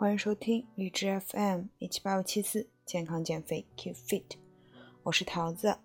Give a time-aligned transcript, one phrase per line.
[0.00, 4.24] 欢迎收听荔枝 FM 一七八五七四健康减肥 Keep Fit，
[5.02, 5.76] 我是桃子。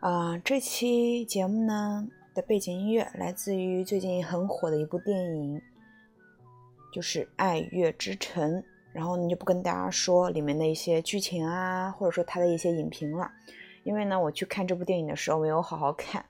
[0.00, 5.60] 啊，这期节目呢的背景音乐来自于最近很火的一部电影，
[6.90, 8.54] 就是《爱乐之城》。
[8.94, 13.30] 然后呢就不跟大家说里面的一些剧情啊，或者说它的一些影评了，
[13.84, 16.24] 因为呢我去看这部电影的时候没有好好看，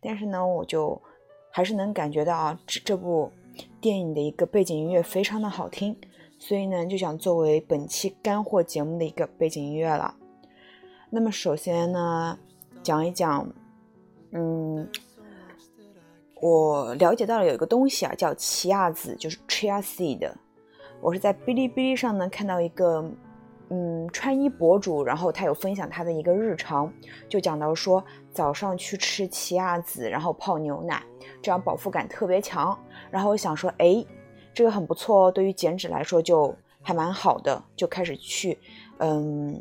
[0.00, 1.02] 但是呢我就
[1.50, 3.32] 还是能感觉到啊这这部。
[3.80, 5.96] 电影的一个背景音乐非常的好听，
[6.38, 10.14] 所以呢就想作为本期干货节目的一个背景音乐了。
[11.10, 12.38] 那么首先呢
[12.82, 13.48] 讲一讲，
[14.32, 14.88] 嗯，
[16.40, 20.30] 我了解到了有一个东西啊叫奇亚籽，就是 chia seed。
[21.00, 23.04] 我是在哔哩哔哩上呢看到一个。
[23.68, 26.92] 嗯，穿衣博主，然后他有分享他的一个日常，
[27.28, 31.02] 就讲到说早上去吃奇亚籽，然后泡牛奶，
[31.42, 32.78] 这样饱腹感特别强。
[33.10, 34.04] 然后我想说，哎，
[34.54, 38.56] 这个很不错哦，对于减脂来说就还蛮好的，就开始去
[38.98, 39.60] 嗯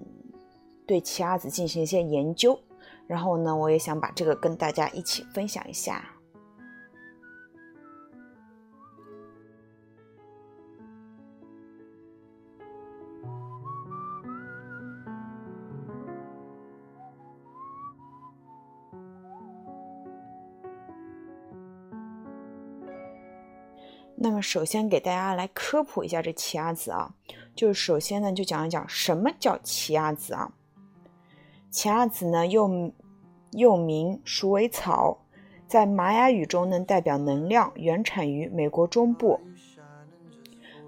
[0.86, 2.60] 对奇亚籽进行一些研究。
[3.08, 6.04] 然后呢，我也想把这个跟大家一起分享一下。
[24.18, 27.14] 那么首先给大家来科普一下这奇亚籽啊，
[27.54, 30.54] 就是首先呢就讲一讲什么叫奇亚籽啊。
[31.70, 32.94] 奇亚籽呢又
[33.52, 35.18] 又名鼠尾草，
[35.68, 39.42] 在玛雅语中呢代表能量，原产于美国中部，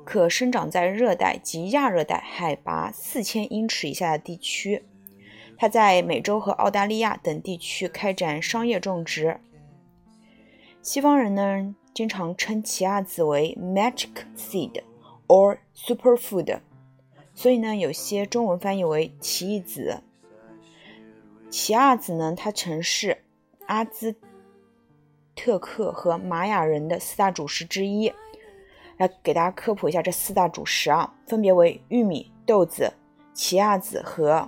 [0.05, 4.85] 可生长在热带及亚热带海拔四千英尺以下的地区。
[5.57, 9.41] 它在美洲和澳大利亚等地区开展商业种植。
[10.81, 11.75] 西方人呢？
[11.97, 14.83] 经常称奇亚籽为 magic seed
[15.25, 16.59] or superfood，
[17.33, 20.03] 所以呢，有些中文翻译为奇异籽。
[21.49, 23.23] 奇亚籽呢，它曾是
[23.65, 24.15] 阿兹
[25.35, 28.13] 特克和玛雅人的四大主食之一。
[28.97, 32.93] 来给大家科普一下这四大主食啊，分别为玉米、豆子、
[33.33, 34.47] 奇亚籽和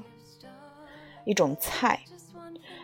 [1.26, 2.00] 一种菜。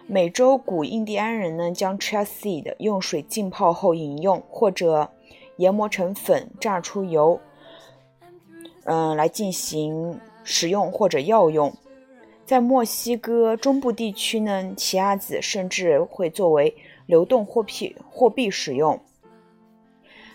[0.07, 5.11] 美洲古印第安人呢，将 chia seed 用水浸泡后饮用，或者
[5.57, 7.39] 研磨成粉榨出油，
[8.83, 11.73] 嗯，来进行食用或者药用。
[12.45, 16.75] 在墨西哥中部地区呢，奇亚籽甚至会作为
[17.07, 18.99] 流动货币货币使用。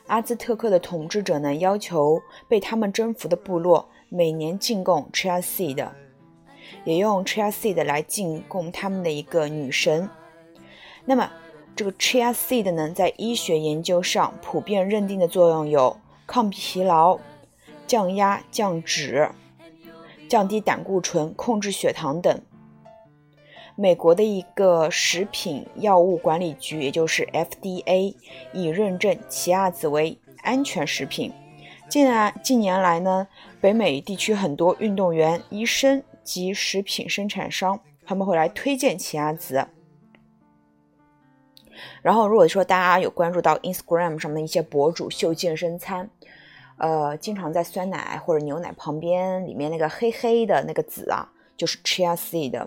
[0.08, 5.88] 阿兹特克的统治者呢，要求被他们征服的部落每年进贡 chia seed。
[6.84, 10.08] 也用 chia seed 来进贡他们的一个女神。
[11.04, 11.30] 那么，
[11.74, 17.18] 这个 chia seed 呢，在医学研究上普遍认定的作用有抗疲劳、
[17.86, 19.30] 降压、降脂、
[20.28, 22.40] 降低胆固醇、控制血糖等。
[23.76, 28.14] 美国的一个食品药物管理局，也就是 FDA，
[28.52, 31.32] 已认证奇亚籽为安全食品。
[31.88, 33.26] 近来近年来呢，
[33.60, 36.02] 北美地区很多运动员、医生。
[36.30, 39.66] 及食品生产商，他们会来推荐奇亚籽。
[42.02, 46.08] 然后，如果说大家有关注到 Instagram 上面一些博主秀健身餐，
[46.78, 52.64] 呃，经常在酸奶或者牛奶旁边，里面那个黑黑的那个籽啊，就是 chia seed。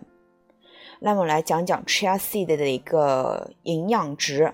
[1.00, 4.54] 那么来讲讲 chia seed 的一个营养值，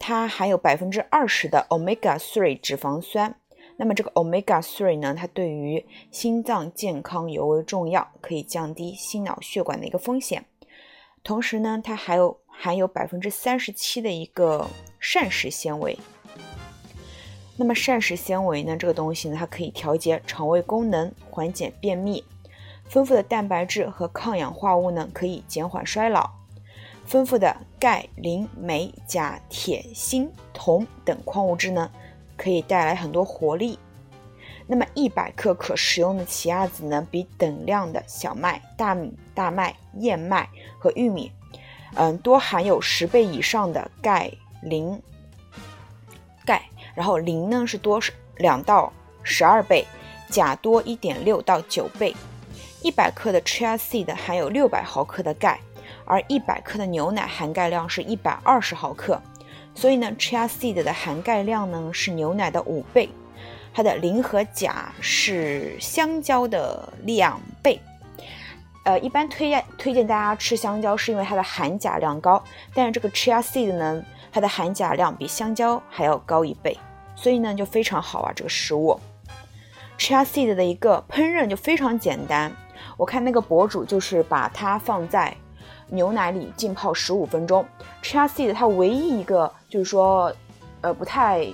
[0.00, 3.36] 它含有百分之二十的 omega three 脂肪酸。
[3.76, 10.44] 那么这个 omega three 呢，它对于心脏健康尤为重要，可以降低心脑血管的一个风险。
[11.22, 14.68] 同时呢，它还有含有百分之三十七的一个
[15.00, 15.98] 膳食纤维。
[17.56, 22.22] 那么膳食纤维呢，这个东西呢，它可以调节肠胃功能，缓解便秘。
[22.84, 26.30] 丰富的蛋白质和抗氧化物呢，可以减缓衰老。
[27.06, 31.90] 丰富的钙、磷、镁、钾、铁、锌、铜等矿物质呢。
[32.36, 33.78] 可以带来很多活力。
[34.66, 40.48] 那么，一百克可食用的奇亚籽呢，比等量的小麦、大米、大麦、燕麦
[40.78, 41.30] 和玉米，
[41.94, 44.30] 嗯，多含有十倍以上的钙、
[44.62, 44.98] 磷、
[46.46, 46.62] 钙。
[46.94, 48.00] 然后，磷呢是多
[48.36, 48.90] 两到
[49.22, 49.84] 十二倍，
[50.30, 52.14] 钾多一点六到九倍。
[52.82, 55.58] 一百克的 chia seed 含有六百毫克的钙，
[56.06, 59.20] 而一百克的牛奶含钙量是一百二十毫克。
[59.74, 63.08] 所以呢，chia seed 的含钙量呢是牛奶的五倍，
[63.72, 67.80] 它的磷和钾是香蕉的两倍。
[68.84, 72.42] 呃，一般推荐推荐大家吃香蕉，是因为它的含钾量高。
[72.74, 76.78] 但是这个 chia seed 呢，它的含钾量比香蕉还要高一倍，
[77.16, 79.00] 所以呢就非常好啊这个食物。
[79.98, 82.52] chia seed 的一个烹饪就非常简单。
[82.96, 85.34] 我看那个博主就是把它放在
[85.88, 87.64] 牛奶里浸泡十五分钟。
[88.02, 90.34] chia seed 它唯一一个就是说，
[90.80, 91.46] 呃，不太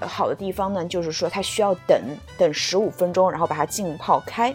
[0.00, 2.00] 好的地方呢，就是说它需要等
[2.36, 4.54] 等十五分钟，然后把它浸泡开，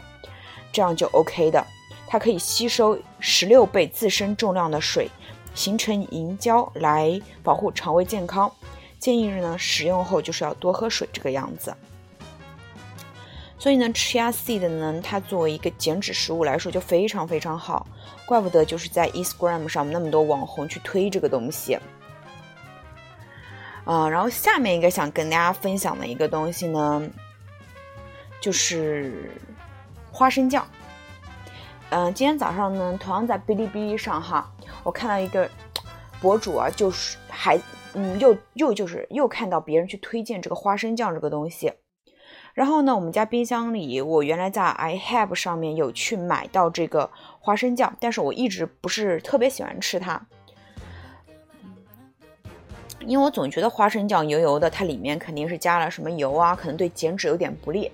[0.71, 1.65] 这样就 OK 的。
[2.07, 5.09] 它可以吸收十六倍自身重量的水，
[5.55, 8.51] 形成凝胶来保护肠胃健康。
[8.99, 11.75] 建议呢，使用后就是要多喝水，这个样子。
[13.63, 17.87] 所以呢，chia seed 呢，它作为一个减脂食物来说就非常非常好，
[18.25, 21.79] 怪不得就是在 Instagram 上那么多网红去推这个东西。
[23.85, 27.09] 啊，然后下面一个想跟大家分享的一个东西呢，
[28.41, 29.31] 就是
[30.11, 30.67] 花生酱。
[31.91, 34.51] 嗯，今天早上呢，同样在哔哩哔哩上哈，
[34.83, 35.49] 我看到一个
[36.19, 37.57] 博主啊，就是还
[37.93, 41.71] 嗯，又又就是又看到别人去推荐这个花生酱这个东西。
[42.53, 47.09] 然后呢，我们家冰箱里，我原来在 i have 上面有去买到这个
[47.39, 50.23] 花生酱，但是我一直不是特别喜欢吃它，
[52.99, 57.91] 因为我总觉得花生酱油油的，它里面肯定是加了什么油啊，可能对减脂有点不利。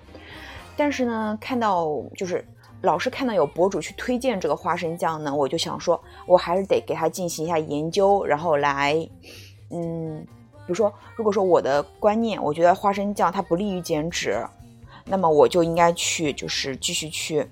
[0.76, 2.46] 但是呢，看到就是
[2.82, 9.08] 老是看到有博主去推荐这个花生酱呢，我就想说，我还是得给它进行一下研究，然后来，
[9.70, 10.26] 嗯。
[10.70, 14.40] 比如说，如果说我的观念，我觉得花生酱它不利于减脂，
[15.04, 17.44] 那么我就应该去就是继续去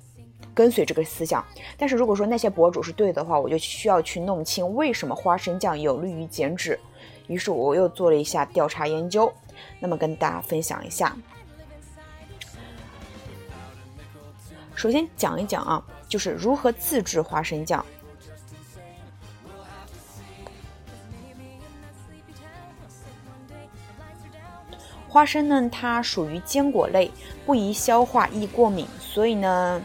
[0.54, 1.44] 跟随这个思想。
[1.76, 6.78] 但是如果说那些博主是对的话，我就需要去弄清为什么花生酱有利于减脂。
[7.26, 9.32] 于是我又做了一下调查研究，
[9.80, 11.16] 那么跟大家分享一下。
[14.76, 17.84] 首先讲一讲啊，就是如何自制花生酱。
[25.08, 27.10] 花生呢，它属于坚果类，
[27.46, 29.82] 不宜消化，易过敏，所以呢，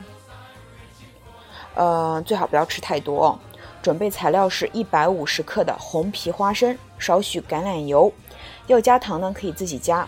[1.75, 3.39] 呃，最好不要吃太多。
[3.81, 8.11] 准备材料是一百五十克的红皮花生，少许橄榄油，
[8.67, 10.07] 要加糖呢可以自己加。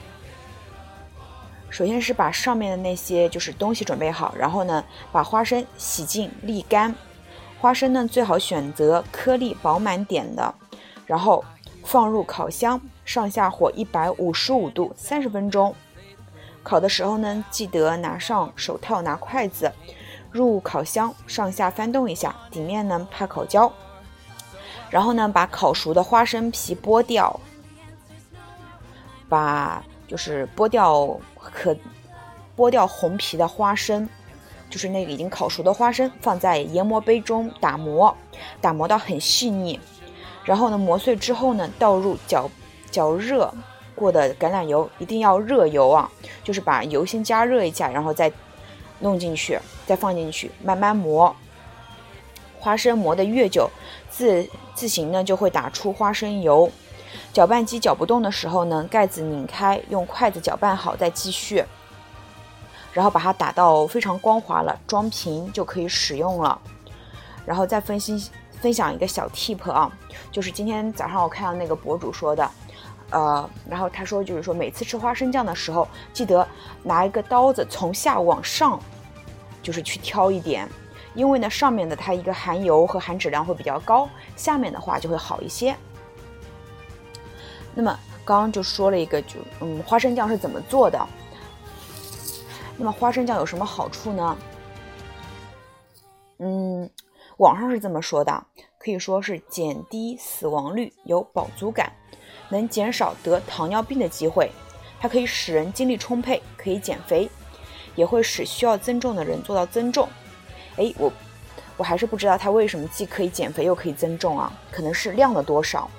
[1.70, 6.96] 首先是把上面的那些就是东西准备好，然后呢，把花生洗净沥干。
[7.60, 10.56] 花生呢最好选择颗粒饱满点的，
[11.06, 11.44] 然后
[11.84, 12.80] 放入烤箱。
[13.06, 15.74] 上下火一百五十五度三十分钟，
[16.64, 19.72] 烤的时候呢，记得拿上手套，拿筷子
[20.32, 23.72] 入烤箱，上下翻动一下，底面呢怕烤焦。
[24.90, 27.40] 然后呢，把烤熟的花生皮剥掉，
[29.30, 31.78] 把就是剥掉可
[32.58, 34.10] 剥掉红皮的花生，
[34.70, 38.16] 就是那个已经烤熟的花生，放在研磨杯中打磨，
[38.60, 39.80] 打磨到很细腻。
[40.44, 42.50] 然后呢，磨碎之后呢，倒入搅。
[42.96, 43.54] 较热
[43.94, 46.10] 过的橄榄油一定要热油啊，
[46.44, 48.32] 就是把油先加热一下，然后再
[49.00, 51.36] 弄进去，再放进去，慢慢磨。
[52.60, 53.70] 花生磨得越久，
[54.10, 56.72] 自自行呢就会打出花生油。
[57.32, 61.64] 搅拌机搅不动的时候呢，盖子拧开，用筷子搅拌好再继续，
[62.92, 66.60] 然后把它打到非常光滑了，装瓶就可以使用了。
[67.46, 69.92] 然后再分析分享一个小 tip 啊，
[70.32, 72.50] 就是今天早上我看到那个博主说的。
[73.12, 76.46] 呃，然后他说，就是说每次吃花生酱的时候，记得
[76.84, 78.80] 拿一个刀子从下往上，
[79.62, 80.68] 就是去挑一点，
[81.14, 85.76] 因为呢上面的它一个含油和含脂量会比较高，下面的话就会好一些。
[87.74, 91.08] 那么刚刚就说了一个，就嗯花生酱是怎么做的？
[92.78, 94.38] 那么花生酱有什么好处呢？
[96.40, 96.90] 嗯，
[97.38, 98.46] 网上是这么说的，
[98.78, 101.92] 可以说是减低死亡率，有饱足感。
[102.50, 104.52] 能减少得糖尿病的机会，
[105.00, 107.30] 它可以使人精力充沛，可以减肥，
[107.96, 110.08] 也会使需要增重的人做到增重。
[110.78, 111.12] 哎，我
[111.78, 114.52] 我还是不知道它为什么既可以减肥又可以增重啊？
[114.72, 115.90] 可能是量的多少，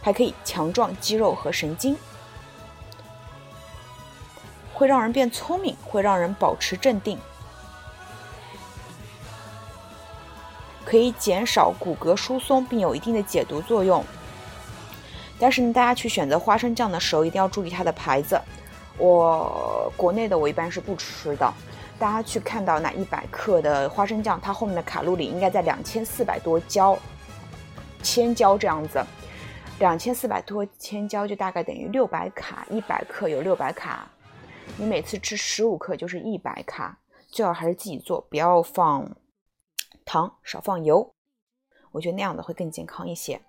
[0.00, 1.96] 还可以强壮肌肉和神经，
[4.72, 7.18] 会让人变聪明，会让人保持镇定，
[10.84, 14.04] 可以减少骨骼疏松，并有一定的解毒作用。
[15.40, 18.38] 但是呢，大家去选择花生酱的时候，一定要注意它的牌子。
[18.98, 21.52] 我国内的我一般是不吃的。
[21.98, 26.98] 大家去看到那一百克的花生酱，它后面的卡路里应该在两千四百多焦，
[28.02, 29.02] 千焦这样子。
[29.78, 34.06] 两千四百多千焦就大概等于六百卡，一百克有六百卡。
[34.76, 36.98] 你每次吃十五克就是一百卡。
[37.28, 39.10] 最好还是自己做，不要放
[40.04, 41.14] 糖，少放油。
[41.92, 43.40] 我觉得那样的会更健康一些。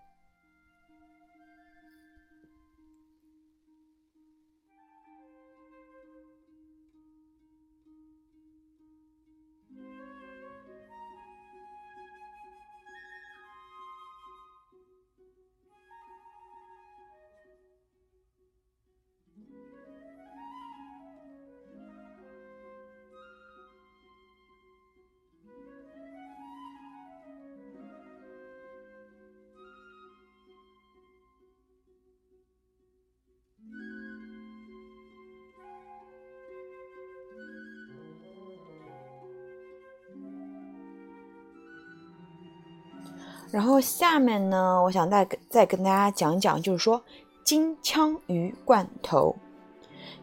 [43.51, 47.03] 然后下面呢，我想再再跟大家讲讲，就是说
[47.43, 49.35] 金枪鱼罐头。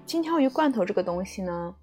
[0.07, 1.75] 金枪鱼罐头这个东西呢，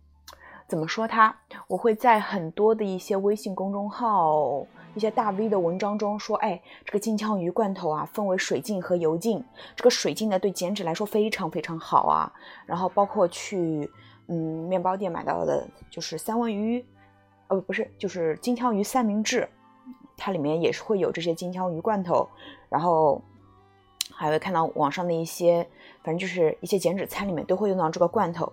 [0.68, 1.36] 怎么说它？
[1.68, 9.44] 我会在很多的一些微信公众号、一些大 V 的文章中说，哎，这个金枪鱼罐头啊，分为水浸和油浸。
[9.76, 12.34] 这个水浸呢，对减脂来说非常非常好啊。
[12.66, 13.88] 然后包括去
[14.28, 16.84] 嗯面包店买到的，就是三文鱼，
[17.50, 19.48] 呃不是，就是金枪鱼三明治。
[20.18, 22.28] 它里面也是会有这些金枪鱼罐头，
[22.70, 23.22] 然后
[24.12, 25.68] 还会看到网上的一些，
[26.04, 28.52] 反正就是一些减脂餐里面都会用到这个罐头。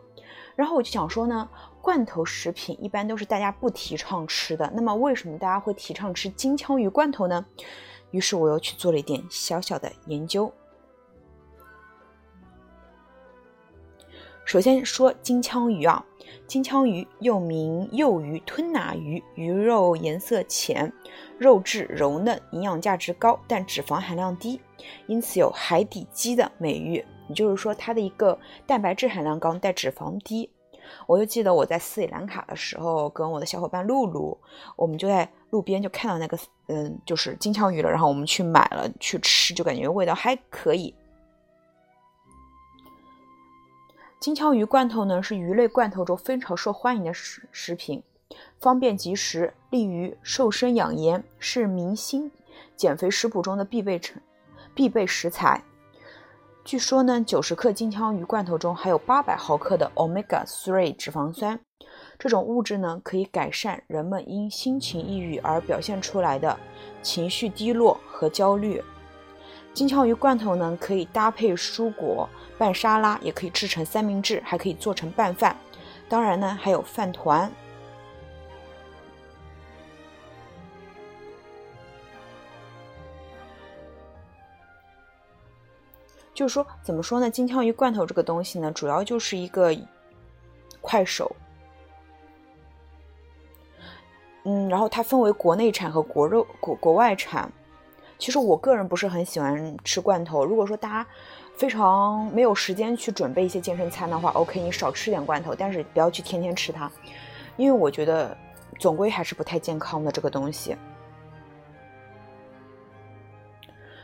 [0.54, 1.48] 然后我就想说呢，
[1.80, 7.44] 罐头食品一般都是大家不提倡吃的，那么为什么大家会提倡吃金枪鱼罐头呢？
[8.10, 10.52] 于是我又去做了一点小小的研究。
[14.44, 16.04] 首先说金枪鱼啊，
[16.46, 20.92] 金枪鱼又名幼鱼、吞拿鱼，鱼肉颜色浅。
[21.38, 24.60] 肉质柔嫩，营养价值高，但脂肪含量低，
[25.06, 27.04] 因此有“海底鸡”的美誉。
[27.28, 30.48] 也就是说，它的一个蛋白质含量高，但脂肪低。
[31.06, 34.38] 我就记得我在斯里兰卡的时候，跟我的小伙伴露露，
[34.76, 36.38] 我们就在路边就看到那个，
[36.68, 40.94] 嗯，就是金枪鱼了，然后我们去买了去吃，就感觉味道还可以。
[44.22, 48.00] 金枪鱼罐头呢，是鱼类罐头中非常受欢迎的食食品。
[48.60, 52.30] 方便即食，利于瘦身养颜，是明星
[52.76, 54.22] 减肥食谱中的必备成
[54.76, 55.64] 必备食材。
[56.64, 61.58] 据说呢，九十克金枪鱼罐头中含有八百毫克的 omega three 脂肪酸，
[62.16, 66.56] 这种物质呢可以改善人们因心情抑郁而表现出来的
[67.02, 68.80] 情绪低落和焦虑。
[69.74, 75.56] 金枪鱼罐头呢可以搭配蔬果拌沙拉，也可以制成三明治，还可以做成拌饭，
[76.08, 77.50] 当然呢还有饭团。
[86.34, 87.30] 就是说，怎么说呢？
[87.30, 89.74] 金枪鱼罐头这个东西呢，主要就是一个
[90.80, 91.34] 快手。
[94.44, 97.50] 嗯，然后它分为国内产和国肉国国外产。
[98.22, 100.44] 其实我个人不是很喜欢吃罐头。
[100.44, 101.10] 如果说大家
[101.56, 106.88] 非常没有时间去准备一些健身餐的话，OK，你少吃点罐头，但是不要去天天吃它，
[107.56, 108.36] 因为我觉得
[108.78, 110.76] 总归还是不太健康的这个东西。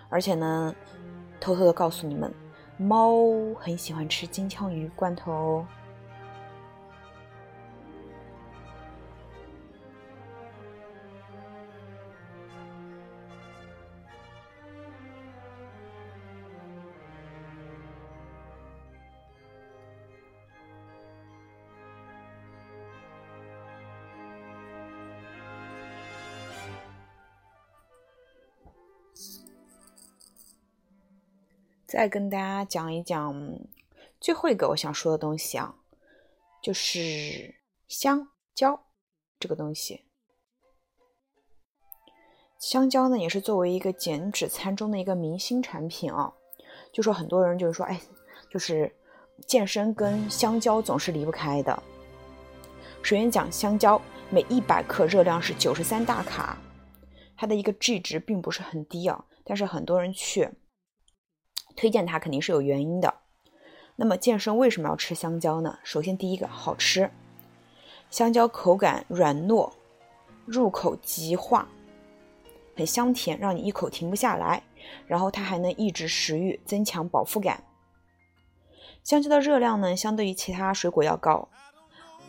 [0.08, 0.75] 而且呢。
[1.40, 2.34] 偷偷的告诉你们，
[2.76, 3.22] 猫
[3.54, 5.66] 很喜欢吃金枪鱼罐头哦。
[31.88, 33.59] 再跟大家讲一讲
[34.21, 35.75] 最后一个我想说的东西啊，
[36.62, 37.54] 就是
[37.88, 38.85] 香蕉
[39.40, 40.04] 这个东西。
[42.59, 46.35] 香蕉呢，也是作为一个减脂餐中的一个明星产品啊。
[46.92, 47.99] 就说很多人就是说，哎，
[48.50, 48.95] 就是
[49.47, 51.83] 健身跟香蕉总是离不开的。
[53.02, 56.59] 首先讲香蕉，每一百克热量是九十三大卡，
[57.35, 60.50] 它的一个 G 值并不是很低啊，但是很多人去。
[61.78, 63.14] 推荐它肯定是有原因的。
[63.94, 65.78] 那么健身为什么要吃香蕉呢？
[65.85, 67.08] 首先第一个好吃，
[68.11, 69.70] 香蕉口感软糯，
[70.44, 71.68] 入口即化，
[72.76, 74.64] 很香甜，让你一口停不下来。
[75.06, 77.62] 然后它还能抑制食欲，增强饱腹感。
[79.04, 81.49] 香蕉的热量呢，相对于其他水果要高，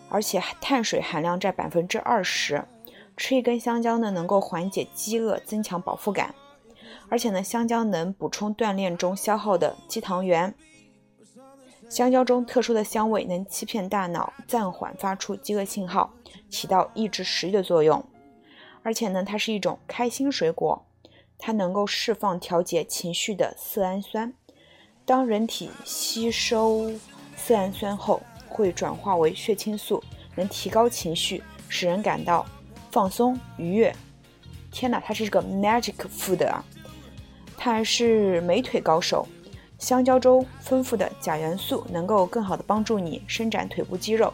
[0.10, 2.64] 而且碳水含量占百分之二十。
[3.18, 6.36] 吃一根香蕉呢，能够缓解饥饿，增强饱腹感。
[7.10, 10.54] 而且呢，香蕉能补充锻炼中消耗的肌糖原。
[11.90, 16.14] 香蕉中特殊的香味能欺骗大脑，暂缓发出饥饿信号，
[16.48, 18.06] 起到抑制食欲的作用。
[18.84, 20.86] 而且呢，它是一种开心水果，
[21.40, 24.32] 它能够释放调节情绪的色氨酸。
[25.04, 26.92] 当人体吸收
[27.36, 30.04] 色氨酸后，会转化为血清素，
[30.36, 32.46] 能提高情绪，使人感到
[32.92, 33.92] 放松愉悦。
[34.72, 36.64] 天哪，它是个 magic food 啊！
[37.62, 39.28] 它还是美腿高手。
[39.78, 44.34] 香蕉中丰富的钾元素能够更好的帮助你伸展腿部肌肉，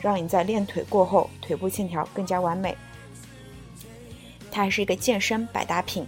[0.00, 2.76] 让你在练腿过后腿部线条更加完美。
[4.50, 6.06] 它还是一个健身百搭品。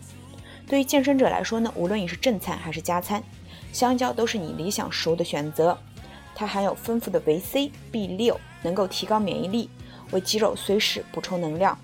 [0.67, 3.23] 对于健身者来说呢，无论你是正餐还是加餐，
[3.73, 5.77] 香蕉都是你理想食物的选择。
[6.35, 9.69] 它含有丰富的维 C、B 六，能够提高免疫力，
[10.13, 11.79] 为肌肉随时补充能量。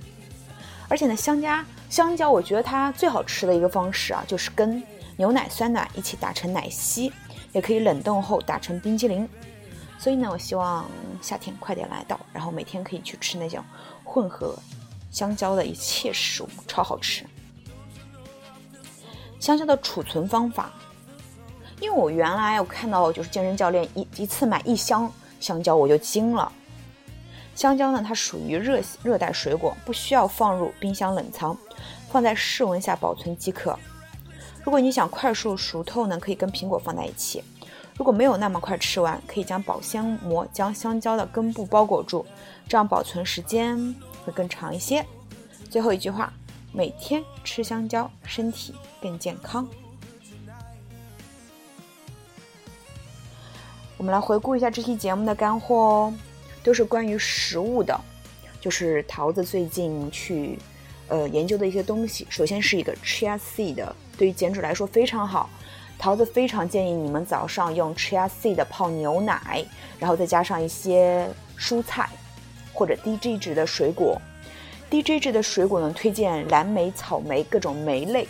[0.89, 1.65] 而且呢，香蕉。
[1.95, 4.83] 香蕉，我觉得它最好吃的一个方式啊，就是跟
[5.17, 7.13] 牛奶、酸奶一起打成奶昔，
[7.53, 9.29] 也可以冷冻后打成冰激凌。
[9.97, 10.91] 所以呢，我希望
[11.23, 13.65] 夏天快点来到，然后每天可以去吃那种
[14.03, 14.59] 混合
[15.13, 17.25] 香蕉的一切食物，超好吃。
[19.39, 20.73] 香蕉的储存方法，
[21.79, 25.09] 因为我原来我看到就是健身教练一一次买一箱
[25.39, 26.51] 香蕉，我就惊了。
[27.55, 31.57] 香蕉呢，它属于热热带水果，不需要放入冰箱冷藏，
[32.11, 33.79] 放在室温下保存即可。
[34.65, 37.43] 如果你想快速熟透呢，可以跟苹果放在一起。
[37.97, 42.27] 如果没有那么快吃完，可以将保鲜膜将香蕉的根部包裹住，
[42.69, 43.95] 这样保存时间
[44.25, 45.05] 会更长一些。
[45.71, 46.33] 最后一句话。
[46.77, 49.65] 每天吃香蕉，身体更健康。
[53.97, 56.15] 我们来回顾一下这期节目的干货哦，
[56.65, 57.97] 都是关于食物的，
[58.61, 60.59] 就是桃子最近去
[61.07, 62.27] 呃研究的一些东西。
[62.31, 63.87] 首先是一个 chia seed，
[64.19, 65.49] 对于减脂来说非常好。
[65.97, 69.65] 桃子非常建议你们早上用 chia seed 泡牛奶，
[69.99, 71.29] 然后再加上一些
[71.59, 72.09] 蔬菜
[72.73, 74.21] 或者低脂质的水果。
[74.91, 78.27] DJ 值的水果呢，推荐蓝莓、草莓各种莓类，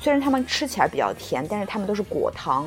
[0.00, 2.66] 虽然它们吃起来比较甜，但是它们都是果糖。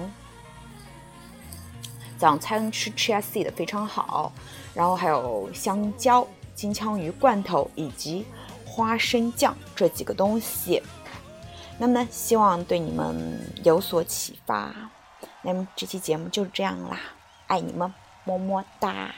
[2.18, 4.32] 早餐吃 chia seed 非常好，
[4.74, 8.26] 然后还有香蕉、金枪鱼罐头以及
[8.66, 10.82] 花生酱这几个东西。
[11.78, 14.74] 那么呢，希望对你们有所启发。
[15.42, 17.00] 那么这期节目就是这样啦，
[17.48, 17.92] 爱你们，
[18.24, 19.14] 么么哒。